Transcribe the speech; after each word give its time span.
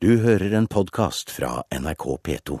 Du 0.00 0.12
hører 0.22 0.52
en 0.54 0.66
podkast 0.70 1.30
fra 1.34 1.64
NRK 1.74 2.04
P2. 2.22 2.58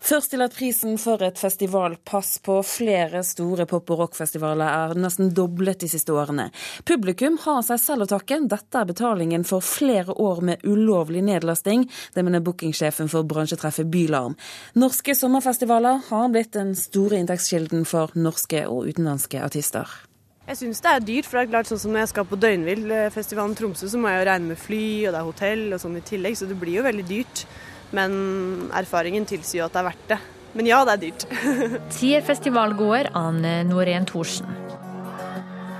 Først 0.00 0.30
til 0.32 0.40
at 0.40 0.54
prisen 0.56 0.94
for 0.96 1.20
et 1.20 1.36
festivalpass 1.36 2.38
på 2.40 2.54
flere 2.64 3.20
store 3.20 3.66
pop- 3.68 3.92
og 3.92 4.00
rockfestivaler 4.00 4.64
er 4.64 4.96
nesten 4.96 5.28
doblet 5.36 5.82
de 5.84 5.90
siste 5.92 6.16
årene. 6.16 6.48
Publikum 6.88 7.36
har 7.44 7.60
seg 7.68 7.84
selv 7.84 8.06
å 8.06 8.10
takke. 8.14 8.40
Dette 8.48 8.80
er 8.80 8.88
betalingen 8.88 9.44
for 9.44 9.60
flere 9.60 10.16
år 10.16 10.40
med 10.40 10.64
ulovlig 10.64 11.20
nedlasting. 11.28 11.84
Det 12.16 12.24
mener 12.24 12.40
bookingsjefen 12.48 13.12
for 13.12 13.28
bransjetreffet 13.28 13.92
Bylarm. 13.92 14.40
Norske 14.80 15.12
sommerfestivaler 15.12 16.06
har 16.08 16.30
blitt 16.32 16.56
den 16.56 16.72
store 16.80 17.20
inntektskilden 17.20 17.84
for 17.84 18.16
norske 18.16 18.64
og 18.72 18.88
utenlandske 18.88 19.44
artister. 19.44 19.84
Jeg 20.50 20.58
syns 20.58 20.80
det 20.82 20.90
er 20.90 21.02
dyrt, 21.06 21.26
for 21.30 21.38
det 21.38 21.42
er 21.44 21.50
klart 21.52 21.68
sånn 21.70 21.78
som 21.78 21.92
når 21.94 22.00
jeg 22.00 22.10
skal 22.10 22.24
på 22.26 22.36
Døgnvill-festivalen 22.42 23.52
Tromsø, 23.54 23.86
så 23.86 23.98
må 24.02 24.10
jeg 24.10 24.18
jo 24.18 24.24
regne 24.26 24.50
med 24.50 24.58
fly, 24.58 24.86
og 25.06 25.12
det 25.14 25.20
er 25.20 25.28
hotell 25.28 25.62
og 25.76 25.78
sånn 25.78 26.00
i 26.00 26.02
tillegg, 26.08 26.38
så 26.40 26.48
det 26.50 26.56
blir 26.58 26.80
jo 26.80 26.82
veldig 26.88 27.04
dyrt. 27.06 27.42
Men 27.94 28.16
erfaringen 28.74 29.28
tilsier 29.30 29.60
jo 29.60 29.68
at 29.68 29.76
det 29.76 29.80
er 29.80 29.86
verdt 29.86 30.10
det. 30.10 30.18
Men 30.58 30.66
ja, 30.66 30.80
det 30.88 30.96
er 30.96 31.04
dyrt. 31.04 31.26
Sier 32.00 32.26
festivalgåer 32.26 33.12
Ane 33.14 33.60
Norén 33.68 34.10
Thorsen. 34.10 34.50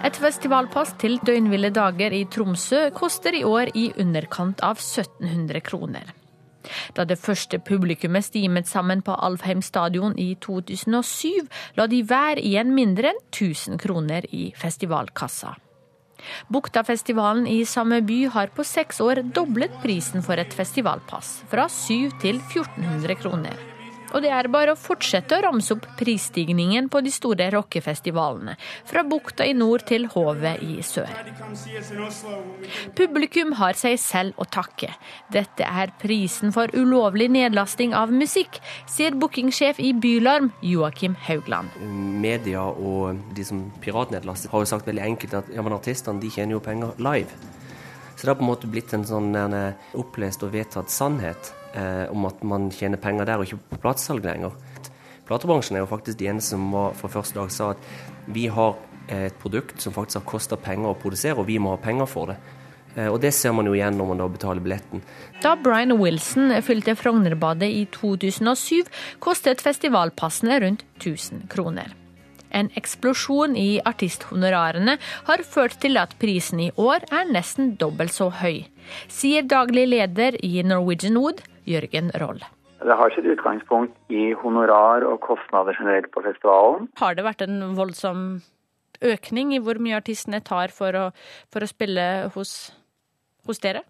Et 0.06 0.22
festivalpass 0.22 0.94
til 1.02 1.18
døgnville 1.26 1.72
dager 1.74 2.14
i 2.14 2.22
Tromsø 2.30 2.86
koster 2.94 3.34
i 3.40 3.42
år 3.42 3.74
i 3.74 3.88
underkant 3.98 4.62
av 4.62 4.78
1700 4.78 5.66
kroner. 5.66 6.14
Da 6.94 7.06
det 7.08 7.18
første 7.20 7.58
publikummet 7.58 8.26
stimet 8.26 8.68
sammen 8.68 9.02
på 9.02 9.16
Alfheim 9.16 9.62
stadion 9.62 10.16
i 10.18 10.34
2007, 10.42 11.48
la 11.78 11.86
de 11.90 12.02
hver 12.04 12.42
igjen 12.42 12.74
mindre 12.76 13.14
enn 13.14 13.24
1000 13.30 13.80
kroner 13.80 14.28
i 14.34 14.50
festivalkassa. 14.56 15.56
Buktafestivalen 16.52 17.46
i 17.48 17.62
samme 17.64 18.02
by 18.04 18.26
har 18.34 18.52
på 18.56 18.64
seks 18.66 19.00
år 19.00 19.22
doblet 19.34 19.80
prisen 19.84 20.24
for 20.26 20.40
et 20.40 20.52
festivalpass, 20.52 21.40
fra 21.48 21.68
7 21.72 22.20
til 22.20 22.42
1400 22.42 23.20
kroner. 23.22 23.69
Og 24.10 24.24
det 24.24 24.30
er 24.34 24.48
bare 24.50 24.74
å 24.74 24.78
fortsette 24.78 25.36
å 25.36 25.44
ramse 25.44 25.74
opp 25.74 25.86
prisstigningen 25.98 26.88
på 26.90 27.02
de 27.04 27.12
store 27.14 27.46
rockefestivalene, 27.54 28.56
fra 28.88 29.04
bukta 29.06 29.46
i 29.46 29.54
nord 29.56 29.84
til 29.88 30.08
hovet 30.14 30.62
i 30.66 30.80
sør. 30.86 31.10
Publikum 32.98 33.54
har 33.60 33.78
seg 33.78 33.98
selv 34.02 34.40
å 34.40 34.46
takke. 34.50 34.90
Dette 35.32 35.66
er 35.66 35.94
prisen 36.00 36.54
for 36.54 36.72
ulovlig 36.74 37.30
nedlasting 37.32 37.94
av 37.96 38.12
musikk, 38.14 38.60
sier 38.90 39.14
bookingsjef 39.18 39.80
i 39.82 39.92
Bylarm, 39.94 40.50
Joakim 40.66 41.16
Haugland. 41.28 41.70
Media 42.20 42.66
og 42.66 43.20
de 43.36 43.46
som 43.46 43.62
piratnedlaster 43.82 44.52
har 44.52 44.64
jo 44.64 44.72
sagt 44.72 44.90
veldig 44.90 45.06
enkelt 45.06 45.38
at 45.42 45.54
ja, 45.54 45.62
men 45.62 45.76
artistene 45.76 46.22
de 46.22 46.32
tjener 46.34 46.58
jo 46.58 46.64
penger 46.64 46.98
live. 46.98 47.30
Så 48.16 48.26
det 48.26 48.34
har 48.34 48.36
på 48.36 48.44
en 48.44 48.50
måte 48.50 48.68
blitt 48.68 48.92
en 48.92 49.06
sånn 49.08 49.32
opplest 49.96 50.42
og 50.44 50.52
vedtatt 50.52 50.92
sannhet 50.92 51.54
eh, 51.74 52.06
om 52.10 52.26
at 52.28 52.42
man 52.46 52.70
tjener 52.74 53.00
penger 53.00 53.28
der 53.28 53.40
og 53.40 53.48
ikke 53.48 53.60
på 53.74 53.80
platesalg 53.84 54.24
lenger. 54.26 54.56
Platebransjen 55.28 55.78
er 55.78 55.84
jo 55.84 55.90
faktisk 55.90 56.18
de 56.18 56.30
eneste 56.30 56.56
som 56.56 56.70
var, 56.74 56.96
fra 56.98 57.10
første 57.12 57.38
dag 57.38 57.52
sa 57.54 57.72
at 57.74 57.90
vi 58.30 58.48
har 58.50 58.78
et 59.10 59.36
produkt 59.42 59.82
som 59.82 59.94
faktisk 59.94 60.20
har 60.20 60.26
kosta 60.28 60.58
penger 60.60 60.92
å 60.92 60.98
produsere, 60.98 61.38
og 61.38 61.48
vi 61.48 61.58
må 61.62 61.74
ha 61.74 61.82
penger 61.82 62.10
for 62.10 62.30
det. 62.30 62.38
Eh, 62.96 63.06
og 63.06 63.20
det 63.22 63.32
ser 63.36 63.54
man 63.54 63.68
jo 63.68 63.76
igjen 63.76 63.98
når 63.98 64.10
man 64.10 64.22
da 64.22 64.28
betaler 64.30 64.64
billetten. 64.64 65.04
Da 65.44 65.54
Brian 65.58 65.96
Wilson 66.00 66.52
fylte 66.66 66.96
Frognerbadet 66.98 67.70
i 67.70 67.86
2007, 67.94 68.90
kostet 69.22 69.62
festivalpassene 69.64 70.60
rundt 70.64 70.86
1000 70.98 71.46
kroner. 71.52 71.94
En 72.50 72.70
eksplosjon 72.78 73.56
i 73.58 73.80
artisthonorarene 73.86 74.96
har 75.28 75.44
ført 75.46 75.78
til 75.82 75.98
at 76.00 76.16
prisen 76.22 76.62
i 76.66 76.70
år 76.76 77.06
er 77.14 77.30
nesten 77.30 77.76
dobbelt 77.80 78.14
så 78.14 78.30
høy, 78.42 78.64
sier 79.08 79.46
daglig 79.46 79.86
leder 79.90 80.38
i 80.44 80.64
Norwegian 80.66 81.18
Wood, 81.20 81.44
Jørgen 81.68 82.10
Roll. 82.22 82.42
Det 82.80 82.96
har 82.96 83.12
sitt 83.12 83.28
utgangspunkt 83.28 83.92
i 84.08 84.30
honorar 84.40 85.04
og 85.04 85.20
kostnader 85.20 85.76
generelt 85.76 86.08
på 86.14 86.22
festivalen. 86.24 86.88
Har 86.96 87.14
det 87.14 87.26
vært 87.26 87.44
en 87.44 87.74
voldsom 87.76 88.40
økning 89.04 89.54
i 89.54 89.60
hvor 89.60 89.80
mye 89.82 89.98
artistene 90.00 90.40
tar 90.44 90.72
for 90.72 90.96
å, 90.96 91.06
for 91.52 91.64
å 91.64 91.68
spille 91.68 92.06
hos, 92.34 92.72
hos 93.48 93.60
dere? 93.60 93.84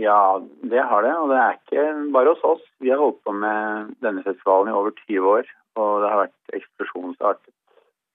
Ja, 0.00 0.40
det 0.62 0.80
har 0.80 1.04
det. 1.04 1.14
Og 1.20 1.32
det 1.32 1.40
er 1.40 1.58
ikke 1.58 1.86
bare 2.14 2.34
hos 2.34 2.44
oss. 2.54 2.62
Vi 2.80 2.92
har 2.92 3.02
holdt 3.02 3.20
på 3.26 3.34
med 3.36 3.90
denne 4.04 4.24
festivalen 4.24 4.70
i 4.70 4.76
over 4.76 4.94
20 5.02 5.32
år. 5.34 5.50
Og 5.80 5.90
det 6.02 6.12
har 6.12 6.22
vært 6.24 6.56
eksplosjonsartet 6.60 7.52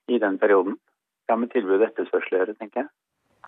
i 0.08 0.20
den 0.22 0.38
perioden. 0.42 0.78
Det 1.26 1.34
har 1.34 1.42
med 1.42 1.52
tilbud 1.54 1.80
og 1.80 1.88
etterspørsel 1.90 2.38
å 2.38 2.42
gjøre, 2.42 2.58
tenker 2.60 2.84
jeg. 2.84 2.94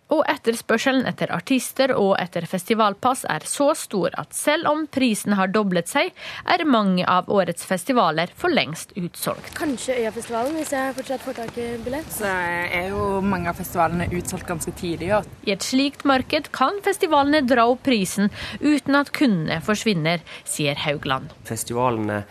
Og 0.08 0.22
etterspørselen 0.24 1.04
etter 1.08 1.28
artister 1.34 1.92
og 1.92 2.14
etter 2.16 2.46
festivalpass 2.48 3.26
er 3.28 3.44
så 3.48 3.68
stor 3.76 4.14
at 4.16 4.32
selv 4.36 4.70
om 4.70 4.86
prisen 4.88 5.36
har 5.36 5.52
doblet 5.52 5.90
seg, 5.90 6.14
er 6.48 6.64
mange 6.64 7.04
av 7.04 7.28
årets 7.28 7.66
festivaler 7.68 8.32
for 8.38 8.52
lengst 8.54 8.94
utsolgt. 8.96 9.52
Kanskje 9.58 9.98
Øyafestivalen, 10.00 10.56
hvis 10.56 10.72
jeg 10.72 10.96
fortsatt 10.96 11.26
får 11.26 11.38
tak 11.42 11.60
i 11.60 11.68
billett. 11.84 12.08
Så 12.16 12.24
er 12.24 12.88
jo 12.94 13.20
mange 13.20 13.52
av 13.52 13.60
festivalene 13.60 14.08
utsolgt 14.16 14.48
ganske 14.48 14.72
tidlig. 14.80 15.12
Ja. 15.12 15.22
I 15.44 15.52
et 15.58 15.66
slikt 15.66 16.06
marked 16.08 16.48
kan 16.56 16.80
festivalene 16.84 17.44
dra 17.44 17.68
opp 17.68 17.84
prisen 17.84 18.32
uten 18.64 18.96
at 18.96 19.12
kundene 19.12 19.60
forsvinner, 19.64 20.24
sier 20.48 20.78
Haugland. 20.88 21.36
Festivalene 21.48 22.22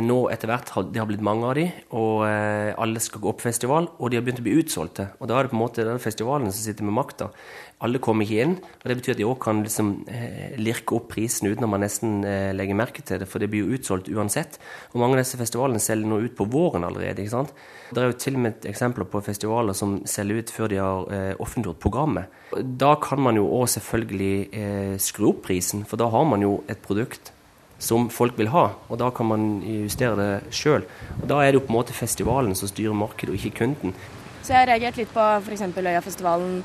nå 0.00 0.16
etter 0.32 0.48
hvert 0.48 0.70
har 0.72 0.86
det 0.88 1.00
har 1.02 1.08
blitt 1.08 1.24
mange 1.24 1.44
av 1.44 1.56
de, 1.58 1.66
og 1.92 2.22
eh, 2.24 2.70
alle 2.80 3.00
skal 3.02 3.20
gå 3.20 3.28
opp 3.28 3.42
festival, 3.44 3.90
og 3.98 4.08
de 4.08 4.16
har 4.16 4.24
begynt 4.24 4.40
å 4.40 4.46
bli 4.46 4.54
utsolgte. 4.62 5.10
Og 5.20 5.28
da 5.28 5.36
er 5.36 5.44
det 5.44 5.52
på 5.52 5.58
en 5.58 5.60
måte 5.60 5.84
den 5.84 6.00
festivalen 6.00 6.48
som 6.48 6.64
sitter 6.64 6.86
med 6.88 6.96
makta. 6.96 7.28
Alle 7.84 8.00
kommer 8.00 8.24
ikke 8.24 8.46
inn, 8.46 8.54
og 8.62 8.86
det 8.88 8.96
betyr 9.00 9.16
at 9.16 9.20
de 9.20 9.26
òg 9.28 9.36
kan 9.42 9.60
liksom 9.66 9.90
eh, 10.08 10.54
lirke 10.56 10.96
opp 10.96 11.10
prisen 11.12 11.50
uten 11.50 11.66
at 11.66 11.72
man 11.74 11.84
nesten 11.84 12.22
eh, 12.24 12.54
legger 12.56 12.78
merke 12.78 13.04
til 13.04 13.20
det, 13.20 13.28
for 13.28 13.42
det 13.42 13.50
blir 13.52 13.66
jo 13.66 13.76
utsolgt 13.76 14.08
uansett. 14.08 14.56
Og 14.94 15.02
mange 15.02 15.18
av 15.18 15.26
disse 15.26 15.40
festivalene 15.40 15.82
selger 15.82 16.08
nå 16.08 16.22
ut 16.24 16.38
på 16.40 16.48
våren 16.48 16.88
allerede. 16.88 17.20
ikke 17.20 17.34
sant? 17.34 17.52
Det 17.92 18.00
er 18.00 18.08
jo 18.08 18.18
til 18.24 18.38
og 18.38 18.44
med 18.46 18.70
eksempler 18.70 19.10
på 19.12 19.20
festivaler 19.26 19.76
som 19.76 19.98
selger 20.08 20.40
ut 20.40 20.54
før 20.56 20.72
de 20.72 20.80
har 20.80 21.12
eh, 21.12 21.34
offentliggjort 21.36 21.82
programmet. 21.84 22.40
Da 22.56 22.94
kan 23.02 23.20
man 23.20 23.36
jo 23.36 23.50
òg 23.60 23.68
selvfølgelig 23.74 24.34
eh, 24.56 24.96
skru 25.02 25.34
opp 25.34 25.44
prisen, 25.50 25.84
for 25.84 26.00
da 26.00 26.08
har 26.14 26.24
man 26.32 26.48
jo 26.48 26.62
et 26.72 26.80
produkt 26.86 27.34
som 27.82 28.06
folk 28.12 28.38
vil 28.38 28.52
ha, 28.52 28.68
og 28.88 29.00
da 29.00 29.10
kan 29.14 29.26
man 29.26 29.46
justere 29.66 30.14
det 30.18 30.54
sjøl. 30.54 30.86
Da 31.26 31.40
er 31.42 31.50
det 31.50 31.60
jo 31.60 31.66
på 31.66 31.72
en 31.72 31.78
måte 31.80 31.96
festivalen 31.96 32.54
som 32.58 32.70
styrer 32.70 32.94
markedet, 32.94 33.34
og 33.34 33.40
ikke 33.40 33.64
kunden. 33.64 33.96
Så 34.42 34.54
jeg 34.54 34.60
har 34.60 34.70
reagert 34.70 34.98
litt 35.00 35.12
på 35.14 35.26
f.eks. 35.42 35.64
Øyafestivalen 35.82 36.62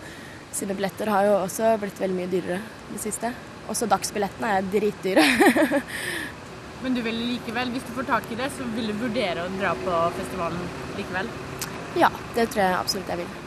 sine 0.54 0.78
billetter 0.78 1.10
har 1.14 1.28
jo 1.28 1.36
også 1.44 1.76
blitt 1.82 2.00
veldig 2.02 2.18
mye 2.18 2.32
dyrere 2.32 2.62
det 2.92 3.02
siste. 3.02 3.34
Også 3.68 3.90
dagsbillettene 3.90 4.54
er 4.58 4.70
dritdyre. 4.74 5.26
Men 6.84 6.94
du 6.94 7.02
vil 7.06 7.18
likevel, 7.34 7.74
hvis 7.74 7.86
du 7.88 7.92
får 7.98 8.10
tak 8.12 8.30
i 8.32 8.38
det, 8.40 8.52
så 8.54 8.66
vil 8.76 8.92
du 8.92 8.98
vurdere 9.02 9.46
å 9.46 9.52
dra 9.58 9.74
på 9.82 10.00
festivalen 10.20 10.70
likevel? 11.00 11.34
Ja, 11.98 12.14
det 12.38 12.52
tror 12.54 12.64
jeg 12.64 12.78
absolutt 12.78 13.14
jeg 13.14 13.26
vil. 13.26 13.47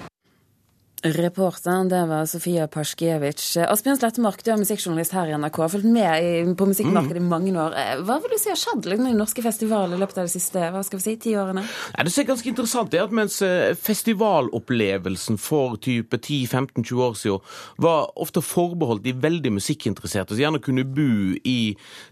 Reporteren, 1.03 1.89
det 1.89 2.01
var 2.07 2.27
Sofia 2.29 2.67
Pasjkiewicz. 2.69 3.55
Asbjørn 3.65 3.97
Slettemark, 3.97 4.43
du 4.45 4.51
er 4.53 4.59
musikkjournalist 4.61 5.15
her 5.17 5.31
i 5.31 5.37
NRK. 5.39 5.59
Har 5.63 5.71
fulgt 5.73 5.89
med 5.89 6.51
på 6.61 6.67
musikkmarkedet 6.69 7.23
i 7.23 7.25
mange 7.25 7.55
år. 7.57 7.77
Hva 8.05 8.19
vil 8.21 8.35
du 8.35 8.37
si 8.37 8.51
har 8.53 8.59
skjedd 8.61 8.85
liksom, 8.91 9.09
i 9.09 9.17
norske 9.17 9.45
festivaler 9.45 9.97
i 9.97 10.01
løpet 10.03 10.19
av 10.21 10.29
de 10.29 10.33
siste 10.35 10.61
hva 10.61 10.83
skal 10.85 11.01
vi 11.01 11.05
si, 11.07 11.15
ti 11.25 11.33
årene? 11.41 11.63
Ja, 11.95 12.05
det 12.05 12.13
er 12.13 12.27
ganske 12.29 12.51
interessant, 12.53 12.93
er 12.93 13.07
at 13.07 13.15
mens 13.17 13.39
festivalopplevelsen 13.81 15.41
for 15.41 15.79
type 15.81 16.21
10-15-20 16.21 17.01
år 17.07 17.17
siden 17.23 17.57
var 17.81 18.13
ofte 18.21 18.45
forbeholdt 18.45 19.07
de 19.07 19.17
veldig 19.25 19.55
musikkinteresserte, 19.57 20.37
som 20.37 20.45
gjerne 20.45 20.61
kunne 20.61 20.85
bo 20.85 21.09
i 21.49 21.57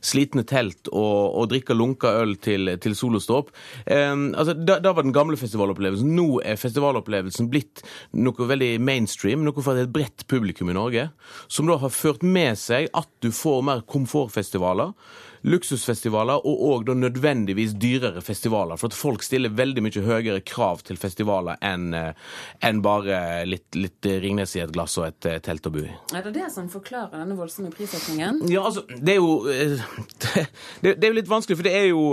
slitne 0.00 0.46
telt 0.48 0.88
og, 0.94 1.36
og 1.36 1.52
drikke 1.52 1.76
lunka 1.76 2.14
øl 2.22 2.38
til, 2.40 2.72
til 2.80 2.96
soloståp. 2.96 3.52
Um, 3.84 4.30
altså, 4.32 4.56
da, 4.56 4.80
da 4.80 4.96
var 4.96 5.04
den 5.04 5.12
gamle 5.16 5.36
festivalopplevelsen. 5.36 6.16
Nå 6.16 6.40
er 6.40 6.56
festivalopplevelsen 6.56 7.52
blitt 7.52 7.84
noe 8.16 8.48
veldig 8.48 8.77
mainstream, 8.82 9.44
noe 9.46 9.64
for 9.64 9.78
et 9.78 9.90
bredt 9.92 10.26
publikum 10.30 10.70
i 10.72 10.76
Norge, 10.76 11.08
som 11.48 11.68
da 11.68 11.78
har 11.80 11.94
ført 11.94 12.24
med 12.26 12.58
seg 12.60 12.90
at 12.96 13.10
du 13.24 13.30
får 13.34 13.64
mer 13.66 13.84
komfortfestivaler 13.88 14.94
luksusfestivaler 15.46 16.46
og 16.46 16.62
òg 16.68 16.92
nødvendigvis 16.98 17.74
dyrere 17.78 18.22
festivaler. 18.24 18.78
For 18.80 18.90
at 18.90 18.96
folk 18.98 19.24
stiller 19.26 19.54
veldig 19.54 19.84
mye 19.84 20.04
høyere 20.04 20.42
krav 20.46 20.82
til 20.86 20.98
festivaler 21.00 21.58
enn 21.64 21.92
en 21.94 22.82
bare 22.84 23.44
litt, 23.48 23.68
litt 23.78 24.08
Ringnes 24.22 24.54
i 24.56 24.62
et 24.64 24.72
glass 24.74 24.96
og 24.98 25.08
et 25.08 25.28
telt 25.44 25.66
å 25.68 25.72
bo 25.74 25.84
i. 25.84 25.90
Er 26.16 26.24
det 26.26 26.34
det 26.38 26.48
som 26.54 26.68
forklarer 26.72 27.20
denne 27.20 27.36
voldsomme 27.38 27.70
prisøkningen? 27.74 28.42
Ja, 28.50 28.64
altså, 28.68 28.84
det 28.88 29.16
er 29.16 29.20
jo 29.20 29.42
det, 30.82 30.94
det 30.94 30.96
er 30.96 31.12
jo 31.12 31.18
litt 31.18 31.30
vanskelig, 31.30 31.58
for 31.60 31.68
det 31.68 31.74
er 31.76 31.88
jo 31.90 32.04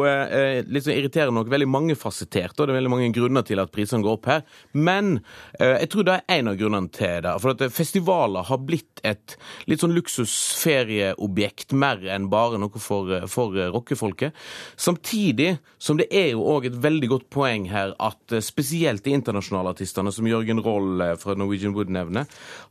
litt 0.69 0.85
sånn 0.85 0.97
irriterende 0.97 1.45
og 1.45 1.51
veldig 1.53 1.69
mangefasettert. 1.71 2.55
Og 2.57 2.67
det 2.67 2.75
er 2.75 2.79
veldig 2.81 2.93
mange 2.93 3.11
grunner 3.15 3.45
til 3.47 3.61
at 3.63 3.73
prisene 3.73 4.05
går 4.05 4.19
opp 4.19 4.29
her. 4.31 4.45
Men 4.73 5.17
jeg 5.59 5.89
tror 5.91 6.07
det 6.07 6.19
er 6.19 6.39
en 6.39 6.51
av 6.51 6.59
grunnene 6.59 6.93
til 6.95 7.21
det. 7.25 7.35
For 7.43 7.55
at 7.55 7.65
festivaler 7.73 8.47
har 8.49 8.61
blitt 8.65 9.01
et 9.05 9.35
litt 9.69 9.83
sånn 9.83 9.95
luksusferieobjekt 9.95 11.75
mer 11.77 12.03
enn 12.15 12.29
bare 12.31 12.59
noe 12.61 12.81
for 12.81 13.14
for 13.31 13.55
rockefolket. 13.73 14.35
Samtidig 14.75 15.55
som 15.77 15.99
det 15.99 16.07
er 16.13 16.31
jo 16.33 16.45
òg 16.55 16.69
et 16.69 16.79
veldig 16.81 17.11
godt 17.11 17.29
poeng 17.33 17.69
her 17.71 17.93
at 18.01 18.37
spesielt 18.43 19.05
de 19.05 19.15
internasjonale 19.15 19.75
artistene, 19.75 20.13
som 20.13 20.27
Jørgen 20.27 20.61
Roll 20.65 21.03
fra 21.21 21.35
Norwegian 21.37 21.75
Wood 21.75 21.93
nevner, 21.93 22.29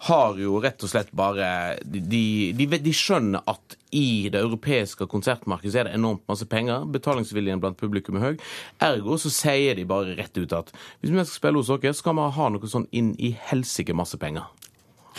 har 0.08 0.38
jo 0.40 0.58
rett 0.64 0.82
og 0.84 0.90
slett 0.90 1.12
bare 1.14 1.78
De, 1.84 2.52
de, 2.56 2.66
de 2.66 2.94
skjønner 2.94 3.44
at 3.50 3.76
i 3.94 4.28
det 4.32 4.40
europeiske 4.42 5.06
konsertmarkedet 5.06 5.78
er 5.78 5.88
det 5.88 5.94
enormt 5.94 6.24
masse 6.28 6.46
penger. 6.50 6.82
Betalingsviljen 6.90 7.62
blant 7.62 7.78
publikum 7.78 8.18
er 8.18 8.26
høy. 8.26 8.34
Ergo 8.82 9.18
så 9.22 9.30
sier 9.30 9.78
de 9.78 9.86
bare 9.86 10.16
rett 10.18 10.34
ut 10.34 10.56
at 10.56 10.74
hvis 10.74 11.12
vi 11.12 11.20
skal 11.20 11.30
spille 11.30 11.62
hos 11.62 11.70
dere, 11.70 11.94
så 11.94 12.02
skal 12.02 12.18
vi 12.18 12.26
ha 12.38 12.50
noe 12.50 12.70
sånn 12.70 12.88
inn 12.90 13.14
i 13.22 13.34
helsike 13.50 13.94
masse 13.94 14.18
penger. 14.18 14.50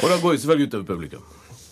Og 0.01 0.11
da 0.11 0.19
går 0.19 0.35
jo 0.35 0.43
selvfølgelig 0.43 0.71
utover 0.73 0.87
publikum. 0.91 1.23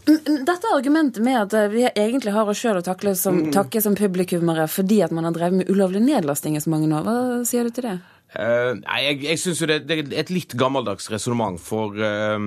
Dette 0.04 0.72
argumentet 0.76 1.24
med 1.24 1.38
at 1.46 1.54
vi 1.72 1.86
egentlig 1.88 2.34
har 2.36 2.50
oss 2.50 2.60
sjøl 2.60 2.82
å 2.82 2.86
takle 2.86 3.14
som, 3.16 3.38
mm. 3.46 3.52
takke 3.56 3.82
som 3.84 3.96
publikummere 3.96 4.66
fordi 4.72 5.00
at 5.06 5.14
man 5.16 5.28
har 5.28 5.36
drevet 5.36 5.62
med 5.62 5.72
ulovlig 5.72 6.02
nedlasting 6.04 6.58
i 6.58 6.64
så 6.64 6.74
mange 6.74 6.90
år, 6.92 7.06
hva 7.08 7.40
sier 7.48 7.68
du 7.68 7.76
til 7.76 7.88
det? 7.88 7.96
Uh, 8.34 8.74
nei, 8.82 9.00
jeg, 9.06 9.20
jeg 9.28 9.40
syns 9.44 9.62
jo 9.62 9.70
det, 9.70 9.84
det, 9.86 9.98
er 10.02 10.14
et 10.24 10.32
litt 10.34 10.56
gammeldags 10.58 11.08
resonnement, 11.14 11.60
for 11.62 11.94
uh, 11.96 12.40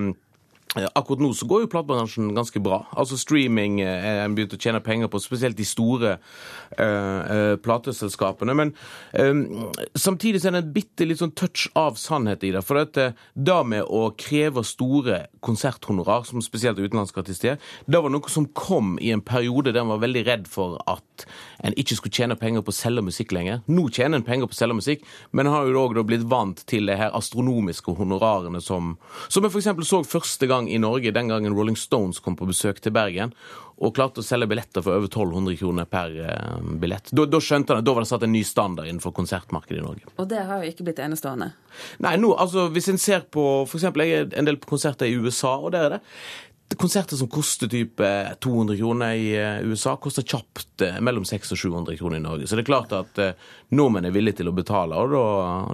Akkurat 0.75 1.23
nå 1.23 1.31
så 1.33 1.47
går 1.49 1.63
jo 1.63 1.69
platebransjen 1.73 2.35
ganske 2.37 2.61
bra. 2.61 2.83
Altså 2.99 3.17
Streaming 3.17 3.79
eh, 3.81 4.07
er 4.11 4.25
en 4.25 4.35
begynt 4.37 4.53
å 4.53 4.59
tjene 4.61 4.83
penger 4.85 5.09
på, 5.09 5.21
spesielt 5.23 5.57
de 5.57 5.65
store 5.65 6.17
uh, 6.19 7.55
plateselskapene. 7.65 8.57
Men 8.59 8.73
um, 9.17 9.71
samtidig 9.97 10.43
så 10.43 10.51
er 10.51 10.57
det 10.57 10.63
en 10.65 10.75
bitte 10.75 11.07
litt 11.09 11.23
sånn 11.23 11.33
touch 11.39 11.69
av 11.79 11.97
sannhet 12.01 12.45
i 12.45 12.53
det. 12.53 12.65
For 12.67 12.81
dette, 12.81 13.09
da 13.33 13.63
med 13.65 13.87
å 13.89 14.11
kreve 14.21 14.65
store 14.67 15.23
konserthonorar, 15.47 16.27
som 16.29 16.45
spesielt 16.45 16.83
utenlandske 16.83 17.23
artister, 17.25 17.63
det 17.87 18.03
var 18.03 18.13
noe 18.13 18.33
som 18.33 18.49
kom 18.53 18.97
i 19.01 19.15
en 19.15 19.25
periode 19.25 19.73
der 19.73 19.87
man 19.87 19.97
var 19.97 20.05
veldig 20.09 20.27
redd 20.29 20.51
for 20.51 20.77
at 20.91 21.27
en 21.65 21.77
ikke 21.79 21.97
skulle 21.97 22.19
tjene 22.19 22.37
penger 22.37 22.65
på 22.67 22.75
å 22.75 22.77
selge 22.77 23.05
musikk 23.07 23.33
lenger. 23.33 23.63
Nå 23.71 23.87
tjener 23.95 24.21
en 24.21 24.27
penger 24.27 24.51
på 24.51 24.57
å 24.57 24.61
selge 24.61 24.77
musikk, 24.83 25.07
men 25.33 25.49
har 25.49 25.71
jo 25.71 25.87
òg 25.87 25.97
blitt 26.05 26.27
vant 26.29 26.61
til 26.69 26.91
de 26.91 26.99
her 26.99 27.15
astronomiske 27.17 27.97
honorarene 27.97 28.61
som, 28.61 28.97
som 29.33 29.47
jeg 29.47 29.55
f.eks. 29.55 29.89
så 29.89 30.03
første 30.05 30.51
gang 30.51 30.56
i 30.65 30.81
Norge, 30.81 31.13
den 31.13 31.29
gangen 31.29 31.55
Rolling 31.55 31.77
Stones 31.77 32.23
kom 32.25 32.37
på 32.39 32.49
besøk 32.49 32.81
til 32.81 32.95
Bergen 32.97 33.35
og 33.77 33.93
klarte 33.97 34.23
å 34.23 34.25
selge 34.25 34.49
billetter 34.49 34.81
for 34.81 34.97
over 34.97 35.11
1200 35.11 35.59
kroner 35.61 35.89
per 35.91 36.15
eh, 36.25 36.61
billett. 36.81 37.11
Da, 37.13 37.27
da 37.29 37.41
skjønte 37.45 37.75
han 37.75 37.83
at 37.83 37.87
da 37.87 37.93
var 37.93 38.07
det 38.07 38.09
satt 38.09 38.25
en 38.25 38.33
ny 38.33 38.41
standard 38.49 38.89
innenfor 38.89 39.13
konsertmarkedet 39.17 39.83
i 39.83 39.85
Norge. 39.85 40.09
Og 40.17 40.31
det 40.31 40.41
har 40.49 40.65
jo 40.65 40.73
ikke 40.73 40.87
blitt 40.89 41.03
enestående? 41.05 41.51
Nei, 42.05 42.15
nå, 42.23 42.33
altså 42.41 42.71
hvis 42.73 42.89
en 42.93 43.01
ser 43.01 43.27
på 43.29 43.45
f.eks. 43.67 43.85
en 43.91 44.49
del 44.49 44.61
på 44.63 44.73
konserter 44.73 45.11
i 45.11 45.19
USA, 45.21 45.59
og 45.61 45.75
der 45.77 45.91
er 45.91 45.97
det 45.99 46.03
Konserter 46.75 47.17
som 47.17 47.29
koster 47.31 47.69
type 47.71 48.09
200 48.41 48.77
kroner 48.77 49.13
i 49.15 49.29
eh, 49.39 49.69
USA, 49.69 49.95
koster 49.97 50.25
kjapt 50.27 50.83
eh, 50.83 50.97
mellom 51.01 51.23
600 51.25 51.55
og 51.55 51.61
700 51.61 51.99
kroner 52.01 52.19
i 52.19 52.25
Norge. 52.25 52.49
Så 52.51 52.59
det 52.59 52.65
er 52.65 52.69
klart 52.69 52.95
at 52.97 53.21
eh, 53.23 53.39
nordmenn 53.71 54.09
er 54.09 54.15
villige 54.15 54.41
til 54.41 54.51
å 54.51 54.55
betale, 54.57 54.99
og 54.99 55.15
da, 55.15 55.23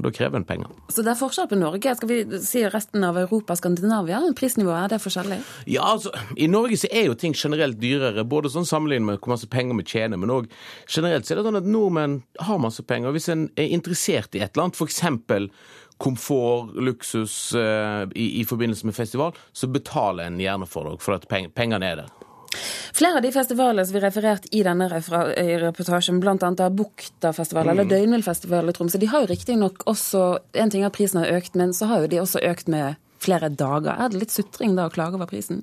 da 0.05 0.13
krever 0.13 0.43
en 0.43 0.47
penger. 0.47 0.69
Så 0.93 1.01
det 1.01 1.15
er 1.15 1.19
forskjell 1.19 1.49
på 1.49 1.59
Norge? 1.59 1.95
Skal 1.97 2.13
vi 2.13 2.43
si 2.45 2.67
resten 2.69 3.09
av 3.09 3.17
Europa 3.23 3.57
Skandinavia? 3.57 4.21
Prisnivået, 4.37 4.85
er 4.85 4.93
det 4.93 5.01
forskjellig? 5.03 5.41
Ja, 5.73 5.89
altså, 5.95 6.13
I 6.37 6.51
Norge 6.53 6.77
så 6.85 6.93
er 6.93 7.09
jo 7.09 7.17
ting 7.17 7.33
generelt 7.41 7.81
dyrere, 7.81 8.27
både 8.29 8.53
sånn 8.53 8.69
sammenlignet 8.69 9.09
med 9.09 9.23
hvor 9.23 9.33
masse 9.33 9.49
penger 9.49 9.81
vi 9.81 9.89
tjener, 9.95 10.21
men 10.21 10.35
òg 10.37 10.53
generelt 10.85 11.25
så 11.25 11.33
er 11.33 11.41
det 11.41 11.49
sånn 11.49 11.63
at 11.63 11.73
nordmenn 11.73 12.21
har 12.45 12.61
masse 12.61 12.85
penger. 12.85 13.17
Hvis 13.17 13.33
en 13.33 13.49
er 13.57 13.73
interessert 13.73 14.37
i 14.37 14.45
et 14.45 14.53
eller 14.53 14.69
annet, 14.69 14.77
f.eks 14.77 15.01
komfort, 15.99 16.75
luksus 16.75 17.55
eh, 17.55 18.09
i, 18.15 18.41
i, 18.41 18.45
forbindelse 18.49 18.87
med 18.87 18.97
festival, 18.97 19.37
så 19.53 19.69
betaler 19.69 20.31
en 20.31 20.41
gjerne 20.41 20.67
for 20.67 20.89
det, 20.89 20.99
for 21.05 21.17
at 21.17 21.29
peng, 21.31 21.51
pengene 21.55 21.89
er 21.93 22.03
der. 22.03 22.11
Flere 22.93 23.17
av 23.17 23.25
de 23.25 23.31
festivalene 23.33 23.85
som 23.87 23.97
vi 23.97 24.03
refererte 24.03 24.51
i 24.53 24.61
denne 24.67 24.89
reportasjen, 24.91 26.19
bl.a. 26.21 26.35
Buktafestivalen 26.77 27.71
mm. 27.71 27.79
eller 27.79 27.89
Døgnvillfestivalen 27.91 28.73
i 28.73 28.77
Tromsø, 28.77 29.01
de 29.01 29.09
har 29.09 29.25
jo 29.25 29.31
riktignok 29.31 29.87
også 29.89 30.27
En 30.61 30.71
ting 30.71 30.85
er 30.85 30.91
at 30.91 30.97
prisen 30.97 31.23
har 31.23 31.33
økt, 31.39 31.57
men 31.57 31.73
så 31.77 31.89
har 31.89 32.05
jo 32.05 32.11
de 32.13 32.21
også 32.21 32.43
økt 32.45 32.69
med 32.73 33.01
flere 33.23 33.49
dager. 33.49 33.95
Er 33.95 34.13
det 34.13 34.21
litt 34.21 34.35
sutring 34.35 34.77
da 34.77 34.91
å 34.91 34.93
klage 34.93 35.17
over 35.17 35.31
prisen? 35.31 35.63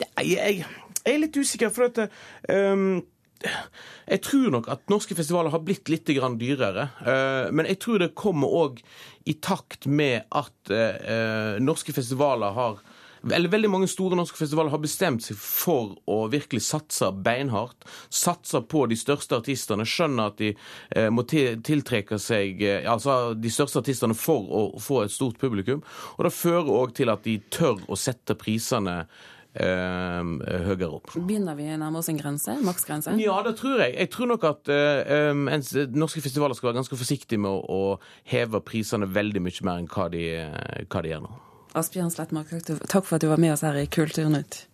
Jeg, 0.00 0.10
jeg, 0.32 0.64
jeg 1.04 1.14
er 1.14 1.22
litt 1.22 1.38
usikker, 1.38 1.70
for 1.74 1.90
at 1.92 2.08
um 2.50 3.04
jeg 3.42 4.20
tror 4.24 4.50
nok 4.54 4.68
at 4.72 4.88
norske 4.90 5.16
festivaler 5.18 5.52
har 5.54 5.62
blitt 5.64 5.90
litt 5.92 6.08
dyrere. 6.08 6.88
Eh, 7.06 7.50
men 7.54 7.68
jeg 7.70 7.80
tror 7.84 8.02
det 8.02 8.14
kommer 8.18 8.54
òg 8.64 8.82
i 9.28 9.34
takt 9.34 9.86
med 9.86 10.26
at 10.30 10.72
eh, 10.72 11.58
norske 11.62 11.94
festivaler 11.96 12.56
har 12.56 12.80
eller 13.34 13.50
veldig 13.50 13.68
mange 13.70 13.88
store 13.90 14.14
norske 14.14 14.38
festivaler 14.38 14.70
har 14.70 14.78
bestemt 14.78 15.24
seg 15.24 15.36
for 15.42 15.96
å 16.06 16.20
virkelig 16.30 16.62
satse 16.68 17.08
beinhardt. 17.10 17.82
Satse 18.14 18.60
på 18.62 18.84
de 18.86 18.94
største 18.96 19.40
artistene. 19.40 19.86
Skjønner 19.88 20.30
at 20.30 20.38
de 20.38 20.52
eh, 20.54 21.08
må 21.10 21.24
tiltrekke 21.26 22.20
seg 22.22 22.62
altså 22.86 23.34
de 23.34 23.50
største 23.50 23.82
artistene 23.82 24.14
for 24.14 24.46
å 24.46 24.62
få 24.80 25.02
et 25.02 25.14
stort 25.14 25.40
publikum. 25.42 25.82
Og 26.14 26.28
det 26.28 26.34
fører 26.36 26.70
òg 26.78 26.94
til 26.98 27.10
at 27.10 27.26
de 27.26 27.40
tør 27.50 27.82
å 27.90 27.98
sette 27.98 28.38
prisene 28.38 29.00
eh, 29.02 29.26
høyere 29.58 30.90
opp. 31.00 31.12
Begynner 31.16 31.58
vi 31.58 31.68
å 31.72 31.78
nærme 31.80 32.00
oss 32.00 32.10
en 32.12 32.20
grense? 32.20 32.54
Maksgrense? 32.64 33.16
Ja, 33.22 33.40
det 33.46 33.56
tror 33.58 33.82
jeg. 33.82 33.96
Jeg 33.98 34.12
tror 34.14 34.32
nok 34.32 34.46
at 34.48 34.70
eh, 34.72 35.34
norske 35.96 36.22
festivaler 36.24 36.58
skal 36.58 36.70
være 36.70 36.80
ganske 36.80 37.00
forsiktige 37.00 37.42
med 37.42 37.50
å, 37.50 37.58
å 37.98 38.30
heve 38.30 38.62
prisene 38.64 39.10
veldig 39.10 39.42
mye 39.44 39.68
mer 39.68 39.82
enn 39.82 39.90
hva 39.92 40.08
de, 40.12 40.24
hva 40.86 41.04
de 41.04 41.14
gjør 41.14 41.26
nå. 41.26 41.36
Asbjørn 41.78 42.10
Slettmark, 42.10 42.50
takk 42.88 43.04
for 43.04 43.18
at 43.18 43.24
du 43.24 43.30
var 43.30 43.40
med 43.42 43.54
oss 43.54 43.66
her 43.66 43.76
i 43.78 43.86
Kulturnytt. 43.90 44.64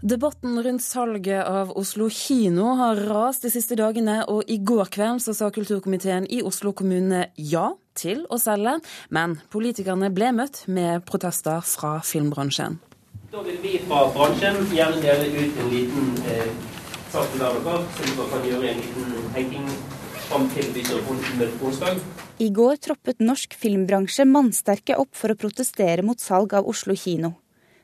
Debatten 0.00 0.62
rundt 0.64 0.82
salget 0.82 1.44
av 1.44 1.74
Oslo 1.76 2.06
kino 2.08 2.70
har 2.78 3.02
rast 3.04 3.44
de 3.44 3.50
siste 3.52 3.76
dagene, 3.76 4.22
og 4.32 4.48
i 4.48 4.56
går 4.56 4.88
kveld 4.94 5.20
så 5.20 5.34
sa 5.36 5.50
kulturkomiteen 5.52 6.24
i 6.32 6.40
Oslo 6.40 6.72
kommune 6.72 7.26
ja 7.36 7.66
til 8.00 8.24
å 8.32 8.38
selge, 8.40 8.78
men 9.12 9.36
politikerne 9.52 10.08
ble 10.16 10.32
møtt 10.32 10.62
med 10.72 11.04
protester 11.04 11.60
fra 11.60 11.98
filmbransjen. 12.00 12.80
Da 13.30 13.44
vil 13.46 13.60
vi 13.62 13.76
fra 13.86 14.08
bransjen 14.10 14.56
gjerne 14.74 14.98
dele 15.04 15.28
ut 15.30 15.58
en 15.62 15.68
liten 15.70 16.06
eh, 16.26 16.48
sak 17.12 17.28
til 17.30 17.38
dere, 17.38 17.74
så 17.94 18.06
dere 18.08 18.24
kan 18.32 18.48
gjøre 18.48 18.72
en 18.72 18.80
liten 18.80 19.28
tenking 19.36 19.68
fram 20.24 20.48
til 20.50 20.72
vi 20.74 20.82
står 20.88 21.04
på 21.06 21.68
onsdag. 21.68 22.00
I 22.42 22.48
går 22.56 22.80
troppet 22.82 23.22
norsk 23.22 23.54
filmbransje 23.54 24.26
mannsterke 24.26 24.98
opp 24.98 25.14
for 25.14 25.30
å 25.30 25.38
protestere 25.38 26.02
mot 26.02 26.18
salg 26.18 26.56
av 26.58 26.66
Oslo 26.74 26.98
kino. 26.98 27.36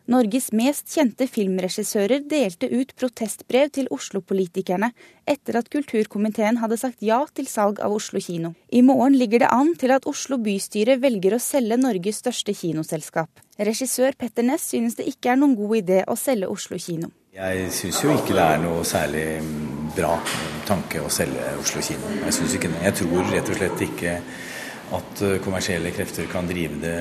Norges 0.06 0.52
mest 0.54 0.92
kjente 0.94 1.26
filmregissører 1.26 2.22
delte 2.30 2.68
ut 2.70 2.92
protestbrev 2.94 3.72
til 3.74 3.88
Oslo-politikerne 3.90 4.92
etter 5.26 5.58
at 5.58 5.70
kulturkomiteen 5.72 6.60
hadde 6.62 6.78
sagt 6.78 7.02
ja 7.02 7.18
til 7.34 7.48
salg 7.50 7.80
av 7.82 7.96
Oslo 7.96 8.22
kino. 8.22 8.52
I 8.70 8.84
morgen 8.86 9.16
ligger 9.18 9.42
det 9.42 9.50
an 9.50 9.72
til 9.74 9.90
at 9.96 10.06
Oslo 10.06 10.38
bystyre 10.38 11.00
velger 11.02 11.34
å 11.34 11.42
selge 11.42 11.80
Norges 11.82 12.22
største 12.22 12.54
kinoselskap. 12.54 13.42
Regissør 13.58 14.14
Petter 14.14 14.46
Næss 14.46 14.70
synes 14.70 14.94
det 14.94 15.08
ikke 15.10 15.32
er 15.34 15.40
noen 15.42 15.56
god 15.58 15.74
idé 15.80 16.02
å 16.06 16.14
selge 16.14 16.54
Oslo 16.54 16.78
kino. 16.78 17.10
Jeg 17.34 17.72
syns 17.74 17.98
jo 18.04 18.14
ikke 18.14 18.36
det 18.36 18.44
er 18.46 18.62
noe 18.62 18.84
særlig 18.86 19.26
bra 19.96 20.14
tanke 20.70 21.02
å 21.02 21.10
selge 21.10 21.50
Oslo 21.58 21.82
kino. 21.82 22.14
Jeg 22.22 22.36
synes 22.38 22.54
ikke. 22.54 22.70
Jeg 22.84 23.00
tror 23.02 23.32
rett 23.34 23.50
og 23.50 23.58
slett 23.58 23.82
ikke 23.90 24.20
at 24.96 25.26
eh, 25.26 25.40
kommersielle 25.42 25.90
krefter 25.90 26.30
kan 26.30 26.46
drive 26.46 26.78
det 26.78 26.94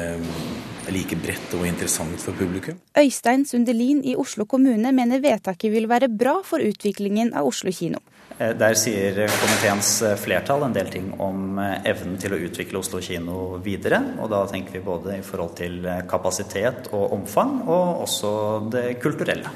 like 0.94 1.18
bredt 1.22 1.54
og 1.58 1.65
interessant 1.68 2.20
for 2.22 2.38
publikum. 2.38 2.80
Øystein 2.98 3.46
Sundelin 3.46 4.04
i 4.06 4.15
Oslo 4.15 4.46
kommune 4.46 4.92
mener 4.92 5.24
vedtaket 5.24 5.72
vil 5.74 5.89
være 5.89 6.10
bra 6.10 6.39
for 6.46 6.63
utviklingen 6.63 7.34
av 7.34 7.48
Oslo 7.50 7.72
kino. 7.72 8.01
Eh, 8.38 8.51
der 8.58 8.75
sier 8.80 9.22
komiteens 9.32 10.01
eh, 10.04 10.18
flertall 10.20 10.65
en 10.68 10.75
del 10.75 10.92
ting 10.92 11.12
om 11.24 11.60
evnen 11.60 12.18
til 12.22 12.36
å 12.36 12.42
utvikle 12.48 12.82
Oslo 12.82 13.01
kino 13.01 13.60
videre. 13.63 14.01
Og 14.20 14.30
da 14.34 14.44
tenker 14.51 14.77
vi 14.77 14.84
både 14.86 15.20
i 15.20 15.24
forhold 15.25 15.56
til 15.62 15.80
kapasitet 16.10 16.92
og 16.92 17.15
omfang, 17.15 17.62
og 17.65 18.04
også 18.08 18.36
det 18.74 18.88
kulturelle. 19.04 19.54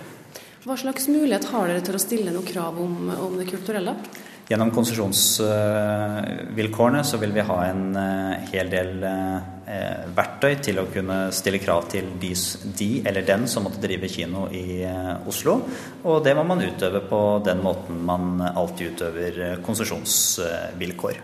Hva 0.66 0.76
slags 0.78 1.08
mulighet 1.08 1.46
har 1.54 1.70
dere 1.70 1.84
til 1.86 1.96
å 1.96 2.02
stille 2.02 2.34
noe 2.36 2.48
krav 2.48 2.80
om, 2.84 3.08
om 3.16 3.38
det 3.40 3.48
kulturelle? 3.50 3.96
Gjennom 4.50 4.72
konsesjonsvilkårene 4.74 7.04
så 7.06 7.20
vil 7.22 7.36
vi 7.36 7.44
ha 7.46 7.58
en 7.68 7.98
eh, 8.02 8.48
hel 8.50 8.72
del 8.72 9.04
eh, 9.06 9.36
verktøy 10.18 10.56
til 10.66 10.80
å 10.82 10.90
kunne 10.90 11.30
stille 11.38 11.60
krav 11.62 11.86
til 11.92 12.08
de, 12.18 12.34
de 12.80 12.88
eller 13.06 13.22
den 13.28 13.46
som 13.52 13.64
måtte 13.68 13.82
drive 13.84 14.08
kino 14.10 14.48
i 14.50 14.82
eh, 14.90 15.28
Oslo. 15.30 15.62
Og 16.02 16.26
det 16.26 16.34
må 16.34 16.42
man 16.50 16.66
utøve 16.66 17.06
på 17.06 17.46
den 17.46 17.62
måten 17.62 18.02
man 18.10 18.42
alltid 18.50 18.90
utøver 18.96 19.62
konsesjonsvilkår. 19.62 21.22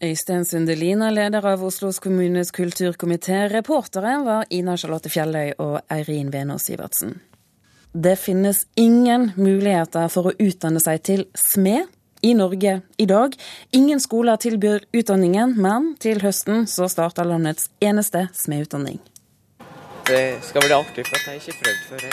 Øystein 0.00 0.48
Sundelin 0.48 1.04
er 1.04 1.12
leder 1.12 1.44
av 1.44 1.60
Oslos 1.60 2.00
kommunes 2.00 2.48
kulturkomité. 2.56 3.52
Reportere 3.52 4.16
var 4.24 4.48
Ina 4.48 4.80
Charlotte 4.80 5.12
Fjelløy 5.12 5.60
og 5.60 5.84
Eirin 5.92 6.32
Venås 6.32 6.72
Sivertsen. 6.72 7.20
Det 7.92 8.16
finnes 8.16 8.64
ingen 8.80 9.36
muligheter 9.36 10.08
for 10.08 10.24
å 10.30 10.36
utdanne 10.40 10.80
seg 10.80 11.04
til 11.04 11.28
smed 11.36 11.84
i 12.20 12.34
Norge 12.34 12.80
i 12.96 13.06
dag. 13.06 13.36
Ingen 13.70 14.00
skoler 14.00 14.36
tilbyr 14.40 14.84
utdanningen, 14.92 15.56
men 15.56 15.94
til 16.00 16.20
høsten 16.24 16.66
så 16.70 16.88
starter 16.90 17.28
landets 17.28 17.70
eneste 17.80 18.28
smedutdanning. 18.36 19.00
Det 20.10 20.40
skal 20.42 20.64
bli 20.64 20.74
artig, 20.74 21.06
for 21.06 21.16
at 21.20 21.26
jeg 21.28 21.42
ikke 21.42 21.58
prøvd 21.62 21.82
før. 21.86 22.04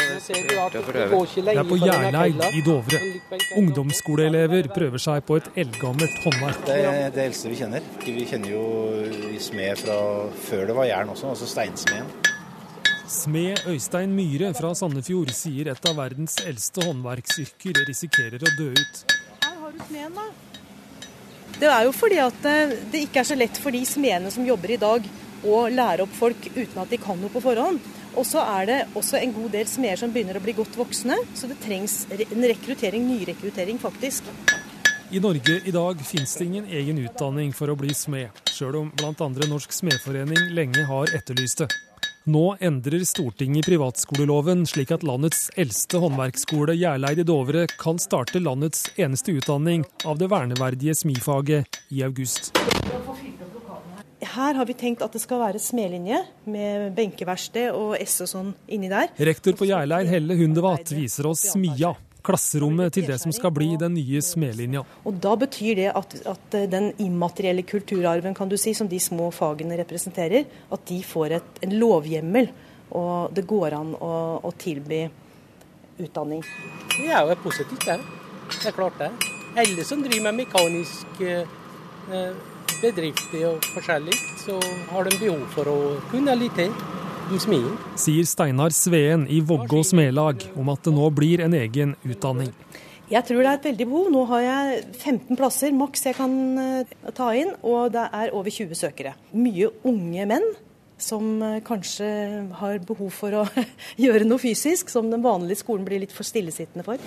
Det 0.00 1.56
er 1.56 1.64
på 1.66 1.76
Gjerleid 1.80 2.42
i 2.54 2.62
Dovre. 2.64 3.00
Ungdomsskoleelever 3.58 4.70
prøver 4.74 5.02
seg 5.02 5.24
på 5.26 5.40
et 5.40 5.48
eldgammelt 5.58 6.22
håndverk. 6.24 6.62
Det 6.68 6.78
er 6.86 7.14
det 7.14 7.24
eldste 7.26 7.50
vi 7.50 7.58
kjenner. 7.58 7.84
Vi 8.06 8.26
kjenner 8.30 8.54
jo 8.54 8.64
smed 9.42 9.82
fra 9.82 9.98
før 10.46 10.68
det 10.70 10.76
var 10.78 10.88
jern 10.92 11.12
også, 11.14 11.32
altså 11.34 11.50
steinsmeden. 11.50 12.12
Smed 13.10 13.66
Øystein 13.66 14.12
Myhre 14.14 14.52
fra 14.54 14.70
Sandefjord 14.78 15.32
sier 15.34 15.72
et 15.72 15.88
av 15.90 15.96
verdens 15.98 16.36
eldste 16.46 16.84
håndverksyrker 16.86 17.82
risikerer 17.88 18.38
å 18.46 18.52
dø 18.54 18.70
ut. 18.70 19.19
Har 19.70 19.78
du 19.78 19.84
smeden, 19.86 20.14
da. 20.14 20.22
Det 21.60 21.68
er 21.70 21.84
jo 21.86 21.92
fordi 21.94 22.16
at 22.18 22.46
det 22.90 23.02
ikke 23.04 23.20
er 23.20 23.26
så 23.28 23.36
lett 23.36 23.58
for 23.60 23.70
de 23.70 23.84
smedene 23.86 24.30
som 24.34 24.46
jobber 24.46 24.72
i 24.74 24.78
dag 24.80 25.04
å 25.46 25.60
lære 25.70 26.02
opp 26.06 26.14
folk 26.16 26.48
uten 26.56 26.80
at 26.82 26.90
de 26.90 26.98
kan 26.98 27.20
noe 27.20 27.30
på 27.30 27.42
forhånd. 27.44 27.78
Og 28.18 28.26
så 28.26 28.42
er 28.56 28.66
det 28.66 28.78
også 28.98 29.20
en 29.20 29.34
god 29.36 29.52
del 29.54 29.68
smeder 29.70 30.00
som 30.00 30.10
begynner 30.10 30.40
å 30.40 30.42
bli 30.42 30.56
godt 30.58 30.74
voksne, 30.80 31.20
så 31.38 31.46
det 31.46 31.60
trengs 31.62 32.00
en 32.10 32.48
rekruttering, 32.50 33.06
nyrekruttering 33.12 33.78
faktisk. 33.78 34.32
I 35.14 35.22
Norge 35.22 35.60
i 35.66 35.74
dag 35.74 36.02
finnes 36.06 36.34
det 36.38 36.48
ingen 36.48 36.66
egen 36.66 36.98
utdanning 37.04 37.54
for 37.54 37.70
å 37.70 37.78
bli 37.78 37.94
smed, 37.94 38.42
sjøl 38.50 38.80
om 38.82 38.90
bl.a. 38.90 39.30
Norsk 39.46 39.74
Smedforening 39.74 40.50
lenge 40.56 40.86
har 40.90 41.14
etterlyst 41.14 41.62
det. 41.62 41.70
Nå 42.28 42.56
endrer 42.60 43.00
Stortinget 43.08 43.64
privatskoleloven 43.64 44.66
slik 44.68 44.90
at 44.92 45.04
landets 45.08 45.46
eldste 45.56 46.02
håndverksskole, 46.02 46.74
Gjerleid 46.76 47.22
i 47.22 47.24
Dovre, 47.24 47.62
kan 47.80 47.96
starte 47.96 48.42
landets 48.44 48.90
eneste 49.00 49.32
utdanning 49.32 49.86
av 50.04 50.20
det 50.20 50.28
verneverdige 50.28 50.92
smifaget 51.00 51.80
i 51.88 52.02
august. 52.04 52.52
Her 54.20 54.60
har 54.60 54.68
vi 54.68 54.76
tenkt 54.76 55.00
at 55.00 55.16
det 55.16 55.22
skal 55.24 55.40
være 55.40 55.62
smedlinje 55.64 56.20
med 56.44 56.92
benkeverksted 56.98 57.72
og 57.72 57.96
S 58.04 58.20
og 58.26 58.32
sånn 58.34 58.52
inni 58.68 58.92
der. 58.92 59.08
Rektor 59.16 59.56
på 59.56 59.70
Gjerleid, 59.72 60.12
Helle 60.12 60.36
Hundevat, 60.36 60.92
viser 60.92 61.32
oss 61.32 61.48
smia 61.54 61.94
klasserommet 62.24 62.94
til 62.94 63.06
det 63.08 63.18
som 63.22 63.32
skal 63.34 63.52
bli 63.54 63.72
den 63.80 63.94
nye 63.98 64.22
smedlinja. 64.24 64.84
Og 65.06 65.20
Da 65.22 65.34
betyr 65.38 65.78
det 65.78 65.88
at, 65.92 66.16
at, 66.28 66.58
den 66.70 66.90
immaterielle 67.02 67.64
kulturarven 67.66 68.34
kan 68.36 68.50
du 68.50 68.56
si, 68.60 68.74
som 68.74 68.88
de 68.88 69.00
små 69.00 69.30
fagene 69.34 69.78
representerer, 69.80 70.46
at 70.70 70.86
de 70.88 71.00
får 71.06 71.36
et, 71.38 71.64
en 71.66 71.74
lovhjemmel. 71.80 72.50
Og 72.98 73.34
det 73.34 73.46
går 73.46 73.76
an 73.78 73.94
å, 73.94 74.12
å 74.42 74.50
tilby 74.58 75.04
utdanning. 76.00 76.44
Det 76.96 77.10
er 77.10 77.26
jo 77.28 77.36
positivt, 77.44 77.86
det. 77.86 78.00
Det 78.50 78.70
er 78.72 78.76
klart 78.76 78.98
det. 78.98 79.10
Alle 79.60 79.84
som 79.86 80.02
driver 80.02 80.30
med 80.30 80.44
mekanisk 80.44 81.20
eh, 81.26 81.44
bedrifter 82.80 83.46
og 83.50 83.68
forskjellig, 83.74 84.16
så 84.44 84.56
har 84.90 85.06
de 85.06 85.18
behov 85.20 85.44
for 85.54 85.70
å 85.70 85.78
kunne 86.10 86.36
litt 86.38 86.56
til. 86.58 86.74
Sier 87.30 88.26
Steinar 88.26 88.72
Sveen 88.74 89.28
i 89.30 89.38
Vågå 89.40 89.84
smelag 89.86 90.42
om 90.58 90.70
at 90.72 90.82
det 90.82 90.92
nå 90.96 91.10
blir 91.14 91.44
en 91.44 91.52
egen 91.54 91.92
utdanning. 92.02 92.50
Jeg 93.10 93.22
tror 93.28 93.38
det 93.38 93.50
er 93.50 93.58
et 93.58 93.68
veldig 93.68 93.86
behov. 93.86 94.08
Nå 94.10 94.24
har 94.32 94.42
jeg 94.42 94.80
15 94.96 95.38
plasser 95.38 95.76
maks 95.76 96.08
jeg 96.08 96.16
kan 96.18 96.34
eh, 96.58 96.90
ta 97.14 97.28
inn, 97.38 97.52
og 97.62 97.92
det 97.94 98.08
er 98.18 98.34
over 98.34 98.50
20 98.50 98.74
søkere. 98.78 99.14
Mye 99.30 99.70
unge 99.86 100.26
menn 100.32 100.48
som 100.98 101.36
eh, 101.42 101.60
kanskje 101.66 102.10
har 102.58 102.82
behov 102.86 103.14
for 103.14 103.42
å 103.42 103.44
gjøre 104.04 104.26
noe 104.26 104.42
fysisk, 104.42 104.90
som 104.90 105.10
den 105.14 105.22
vanlige 105.22 105.62
skolen 105.62 105.86
blir 105.86 106.02
litt 106.02 106.14
for 106.14 106.26
stillesittende 106.26 106.86
for. 106.86 106.98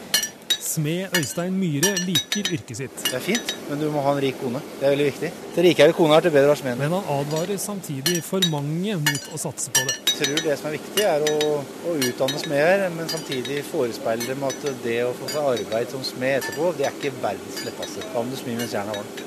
Smed 0.64 1.12
Øystein 1.18 1.56
Myhre 1.60 1.92
liker 2.08 2.48
yrket 2.56 2.78
sitt. 2.78 3.00
Det 3.04 3.18
er 3.18 3.24
fint, 3.24 3.50
men 3.68 3.82
du 3.82 3.90
må 3.92 4.00
ha 4.06 4.14
en 4.16 4.22
rik 4.24 4.38
kone. 4.40 4.62
Det 4.80 4.86
er 4.88 4.94
veldig 4.94 5.08
viktig. 5.10 5.32
Til 5.56 5.68
rikere 5.68 5.96
kone 5.98 6.16
er, 6.16 6.24
til 6.24 6.32
bedre 6.32 6.54
er 6.54 6.60
smeden. 6.62 6.80
Men 6.80 6.96
han 6.96 7.10
advarer 7.18 7.60
samtidig 7.60 8.22
for 8.24 8.48
mange 8.54 8.96
mot 9.02 9.28
å 9.36 9.42
satse 9.42 9.74
på 9.76 9.84
det. 9.90 9.98
Jeg 10.08 10.30
tror 10.30 10.42
det 10.46 10.56
som 10.62 10.70
er 10.70 10.76
viktig, 10.78 11.04
er 11.04 11.28
å, 11.28 11.52
å 11.92 11.98
utdanne 12.08 12.40
smeder, 12.46 12.86
men 12.96 13.12
samtidig 13.12 13.60
forespeile 13.68 14.30
dem 14.32 14.48
at 14.48 14.66
det 14.86 14.98
å 15.04 15.12
få 15.20 15.30
seg 15.36 15.52
arbeid 15.52 15.92
som 15.92 16.08
smed 16.14 16.40
etterpå, 16.40 16.72
det 16.80 16.88
er 16.88 16.96
ikke 16.96 17.16
verdens 17.20 17.62
letteste. 17.68 18.08
Da 18.16 18.24
må 18.24 18.32
du 18.32 18.40
smi 18.40 18.56
mens 18.56 18.80
jernet 18.80 18.96
er 18.96 19.04
varmt. 19.04 19.24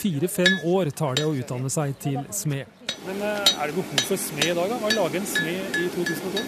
Fire-fem 0.00 0.60
år 0.72 0.94
tar 0.96 1.20
det 1.20 1.28
å 1.28 1.36
utdanne 1.36 1.72
seg 1.72 1.96
til 2.00 2.22
smed. 2.32 2.92
Men 3.04 3.20
eh, 3.28 3.56
er 3.60 3.68
det 3.68 3.76
behov 3.76 4.06
for 4.08 4.24
smed 4.24 4.54
i 4.54 4.56
dag? 4.56 4.72
da? 4.72 4.80
Hva 4.80 4.98
lager 5.02 5.20
en 5.20 5.34
smed 5.36 5.82
i 5.84 5.90
2012? 6.00 6.46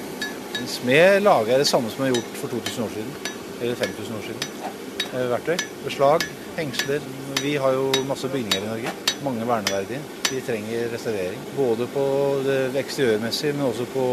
En 0.58 0.70
smed 0.80 1.26
lager 1.28 1.60
det 1.60 1.68
samme 1.68 1.92
som 1.92 2.06
er 2.06 2.16
gjort 2.16 2.38
for 2.40 2.56
2000 2.56 2.86
år 2.88 2.96
siden 2.96 3.36
eller 3.60 3.74
5000 3.74 4.16
år 4.16 4.26
siden. 4.28 4.74
Eh, 5.08 5.30
verktøy. 5.30 5.56
Beslag, 5.84 6.24
hengsler. 6.56 7.00
Vi 7.42 7.56
har 7.56 7.72
jo 7.72 7.86
masse 8.08 8.28
bygninger 8.28 8.64
i 8.64 8.68
Norge. 8.68 8.90
Mange 9.24 9.46
verneverdige. 9.48 10.00
De 10.30 10.40
trenger 10.44 10.90
restaurering. 10.92 11.40
Både 11.56 11.86
på 11.94 12.04
det 12.44 12.76
eksteriørmessige, 12.82 13.54
men 13.56 13.70
også 13.70 13.86
på 13.94 14.04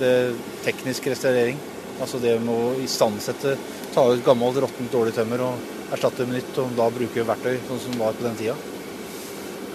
det 0.00 0.34
tekniske 0.64 1.14
restaurering. 1.14 1.60
Altså 2.00 2.18
det 2.18 2.34
med 2.42 2.54
å 2.54 2.72
istandsette, 2.82 3.54
ta 3.94 4.06
ut 4.10 4.24
gammelt, 4.26 4.58
råttent, 4.64 4.90
dårlig 4.90 5.14
tømmer 5.14 5.44
og 5.46 5.94
erstatte 5.94 6.26
med 6.26 6.40
nytt, 6.40 6.58
og 6.58 6.74
da 6.78 6.88
bruke 6.90 7.26
verktøy 7.28 7.60
sånn 7.68 7.82
som 7.84 7.98
var 8.00 8.16
på 8.18 8.26
den 8.26 8.38
tida. 8.40 8.56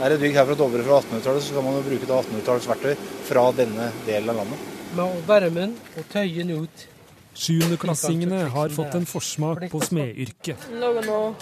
Er 0.02 0.14
det 0.14 0.20
bygg 0.22 0.36
her 0.38 0.46
fra 0.50 0.58
Dovre 0.58 0.84
fra 0.86 1.00
1800-tallet, 1.00 1.46
så 1.46 1.56
kan 1.56 1.66
man 1.66 1.80
jo 1.80 1.86
bruke 1.88 2.10
1800-tallets 2.10 2.70
verktøy 2.74 3.08
fra 3.30 3.48
denne 3.56 3.88
delen 4.06 4.34
av 4.34 4.42
landet. 4.42 4.68
Med 4.98 5.24
varmen 5.30 5.74
og 5.96 6.12
tøyen 6.12 6.54
ut 6.58 6.88
Sjuendeklassingene 7.38 8.48
har 8.50 8.74
fått 8.74 8.96
en 8.98 9.06
forsmak 9.06 9.68
på 9.72 9.82
smedyrket. 9.86 10.68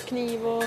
Kniv 0.05 0.45
og 0.49 0.65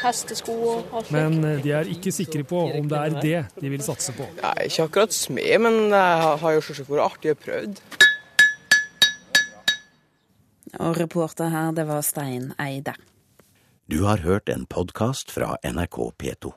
hestesko 0.00 0.54
og 0.54 0.94
alt 0.96 1.10
Men 1.12 1.40
de 1.60 1.74
er 1.76 1.90
ikke 1.92 2.12
sikre 2.14 2.44
på 2.48 2.62
om 2.78 2.88
det 2.88 3.00
er 3.00 3.16
det 3.20 3.42
de 3.60 3.72
vil 3.72 3.84
satse 3.84 4.14
på. 4.16 4.26
Nei, 4.40 4.70
ikke 4.70 4.88
akkurat 4.88 5.16
smed, 5.16 5.56
men 5.60 5.80
det 5.92 6.04
har 6.42 6.56
jo 6.56 6.64
selvsagt 6.64 6.92
vært 6.92 7.06
artig 7.06 7.34
å 7.34 7.40
prøve. 7.44 7.98
Og 10.80 10.96
reporter 10.96 11.50
her, 11.52 11.72
det 11.76 11.84
var 11.88 12.00
Stein 12.06 12.52
Eide. 12.62 12.94
Du 13.90 14.04
har 14.06 14.22
hørt 14.22 14.48
en 14.48 14.64
podkast 14.70 15.32
fra 15.34 15.56
NRK 15.66 15.98
P2. 16.16 16.54